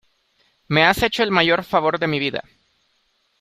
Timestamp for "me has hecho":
0.67-1.21